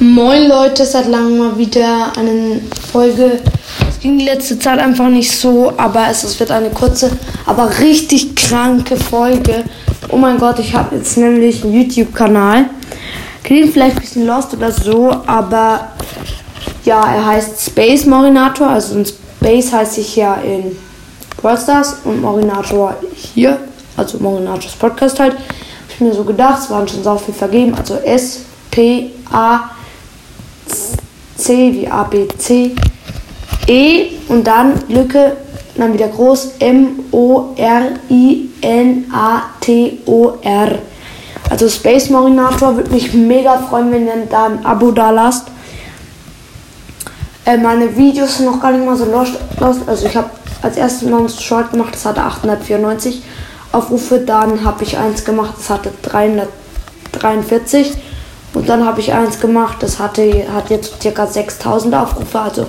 Moin 0.00 0.46
Leute, 0.46 0.84
seit 0.84 1.08
langem 1.08 1.38
mal 1.38 1.56
wieder 1.56 2.12
eine 2.18 2.60
Folge. 2.92 3.40
Es 3.88 3.98
ging 3.98 4.18
die 4.18 4.26
letzte 4.26 4.58
Zeit 4.58 4.78
einfach 4.78 5.08
nicht 5.08 5.30
so, 5.30 5.72
aber 5.78 6.08
es 6.10 6.38
wird 6.38 6.50
eine 6.50 6.68
kurze, 6.68 7.10
aber 7.46 7.70
richtig 7.78 8.36
kranke 8.36 8.98
Folge. 8.98 9.64
Oh 10.10 10.18
mein 10.18 10.36
Gott, 10.36 10.58
ich 10.58 10.74
habe 10.74 10.96
jetzt 10.96 11.16
nämlich 11.16 11.64
einen 11.64 11.72
YouTube-Kanal. 11.72 12.66
Klingt 13.42 13.72
vielleicht 13.72 13.96
ein 13.96 14.02
bisschen 14.02 14.26
lost 14.26 14.52
oder 14.52 14.70
so, 14.70 15.16
aber 15.26 15.92
ja, 16.84 17.00
er 17.14 17.24
heißt 17.24 17.64
Space 17.64 18.04
Morinator. 18.04 18.68
Also 18.68 18.96
in 18.96 19.06
Space 19.06 19.72
heißt 19.72 19.96
ich 19.96 20.14
ja 20.14 20.34
in 20.34 20.76
Brawl 21.38 21.56
Stars 21.56 22.00
und 22.04 22.20
Morinator 22.20 22.96
hier. 23.14 23.58
Also 23.96 24.18
Morinators 24.18 24.74
Podcast 24.74 25.18
halt. 25.18 25.32
Hab 25.32 25.40
ich 25.88 26.00
mir 26.00 26.12
so 26.12 26.22
gedacht, 26.22 26.64
es 26.64 26.68
waren 26.70 26.86
schon 26.86 27.02
so 27.02 27.16
viel 27.16 27.32
vergeben. 27.32 27.74
Also 27.74 27.94
S, 28.04 28.40
P, 28.70 29.10
A, 29.32 29.70
C 31.46 31.72
wie 31.72 31.86
A, 31.86 32.02
B, 32.02 32.26
C, 32.38 32.74
E 33.68 34.06
und 34.28 34.44
dann 34.44 34.74
Lücke, 34.88 35.36
dann 35.76 35.94
wieder 35.94 36.08
groß 36.08 36.54
M, 36.58 37.04
O, 37.12 37.50
R, 37.56 37.90
I, 38.10 38.50
N, 38.60 39.04
A, 39.12 39.42
T, 39.60 40.00
O, 40.06 40.32
R. 40.42 40.80
Also 41.48 41.68
Space 41.68 42.10
Marinator 42.10 42.74
würde 42.74 42.90
mich 42.90 43.14
mega 43.14 43.58
freuen, 43.58 43.92
wenn 43.92 44.08
ihr 44.08 44.26
da 44.28 44.46
ein 44.46 44.66
Abo 44.66 44.90
da 44.90 45.10
lasst. 45.10 45.46
Äh, 47.44 47.58
meine 47.58 47.96
Videos 47.96 48.38
sind 48.38 48.46
noch 48.46 48.60
gar 48.60 48.72
nicht 48.72 48.84
mal 48.84 48.96
so 48.96 49.04
lost. 49.04 49.34
Also 49.86 50.06
ich 50.06 50.16
habe 50.16 50.30
als 50.62 50.76
erstes 50.76 51.08
noch 51.08 51.20
ein 51.20 51.28
Short 51.28 51.70
gemacht, 51.70 51.94
das 51.94 52.04
hatte 52.06 52.22
894 52.22 53.22
Aufrufe. 53.70 54.18
Dann 54.18 54.64
habe 54.64 54.82
ich 54.82 54.98
eins 54.98 55.24
gemacht, 55.24 55.54
das 55.56 55.70
hatte 55.70 55.92
343. 56.02 57.92
Und 58.56 58.70
dann 58.70 58.86
habe 58.86 59.00
ich 59.00 59.12
eins 59.12 59.38
gemacht, 59.38 59.76
das 59.80 59.98
hatte, 59.98 60.46
hat 60.50 60.70
jetzt 60.70 60.94
ca. 61.02 61.26
6000 61.26 61.94
Aufrufe, 61.94 62.40
also 62.40 62.66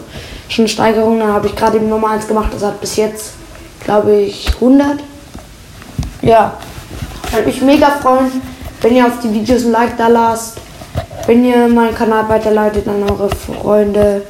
schon 0.50 0.64
eine 0.64 0.70
Steigerung. 0.70 1.17
Dann 1.17 1.31
habe 1.31 1.48
ich 1.48 1.56
gerade 1.56 1.78
eben 1.78 1.88
Nummer 1.88 2.09
eins 2.09 2.28
gemacht, 2.28 2.50
das 2.53 2.61
hat 2.61 2.81
bis 2.81 2.98
jetzt, 2.98 3.31
glaube 3.86 4.14
ich, 4.14 4.50
100. 4.56 4.98
Ja, 6.23 6.56
würde 7.31 7.45
mich 7.45 7.61
mega 7.61 7.89
freuen, 7.89 8.30
wenn 8.81 8.98
ihr 8.98 9.06
auf 9.06 9.22
die 9.23 9.34
Videos 9.34 9.64
ein 9.64 9.72
Like 9.72 9.98
da 9.98 10.09
lasst, 10.09 10.58
wenn 11.26 11.45
ihr 11.45 11.70
meinen 11.70 11.95
Kanal 11.95 12.28
weiterleitet 12.28 12.86
an 12.86 13.09
eure 13.09 13.30
Freunde. 13.30 14.23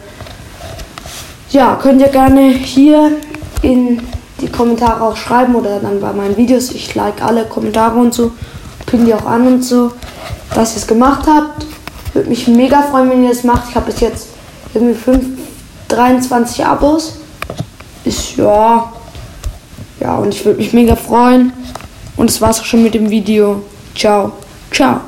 Ja, 1.50 1.74
könnt 1.82 2.02
ihr 2.02 2.10
gerne 2.10 2.50
hier 2.50 3.14
in 3.64 4.00
die 4.40 4.52
Kommentare 4.52 5.02
auch 5.02 5.18
schreiben 5.18 5.56
oder 5.56 5.80
dann 5.80 6.00
bei 6.02 6.14
meinen 6.14 6.38
Videos. 6.38 6.70
Ich 6.70 6.94
like 6.94 7.24
alle 7.24 7.46
Kommentare 7.46 7.98
und 7.98 8.14
so, 8.14 8.34
pin 8.86 9.08
die 9.08 9.16
auch 9.16 9.26
an 9.26 9.48
und 9.48 9.64
so 9.64 9.92
dass 10.54 10.74
ihr 10.74 10.78
es 10.78 10.88
gemacht 10.88 11.28
habt. 11.28 11.66
Würde 12.14 12.30
mich 12.30 12.48
mega 12.48 12.82
freuen, 12.82 13.10
wenn 13.10 13.24
ihr 13.24 13.32
es 13.32 13.44
macht. 13.44 13.70
Ich 13.70 13.76
habe 13.76 13.92
bis 13.92 14.00
jetzt 14.00 14.28
irgendwie 14.74 14.96
5, 14.96 15.26
23 15.88 16.66
Abos. 16.66 17.20
Ist 18.04 18.38
ja. 18.38 18.92
Ja, 20.00 20.16
und 20.16 20.34
ich 20.34 20.46
würde 20.46 20.60
mich 20.60 20.74
mega 20.74 20.96
freuen. 20.96 21.54
Und 22.16 22.30
das 22.30 22.42
war's 22.42 22.60
auch 22.60 22.66
schon 22.66 22.84
mit 22.84 22.94
dem 22.94 23.10
Video. 23.10 23.64
Ciao. 23.96 24.32
Ciao. 24.72 25.02